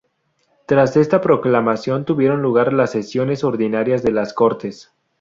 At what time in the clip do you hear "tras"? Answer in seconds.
0.65-0.97